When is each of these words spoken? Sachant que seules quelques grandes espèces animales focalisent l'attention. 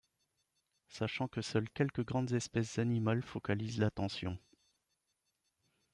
Sachant 0.87 1.27
que 1.27 1.43
seules 1.43 1.69
quelques 1.69 2.03
grandes 2.03 2.31
espèces 2.33 2.79
animales 2.79 3.21
focalisent 3.21 3.77
l'attention. 3.77 4.35